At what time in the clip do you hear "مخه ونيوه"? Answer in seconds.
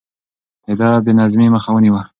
1.55-2.01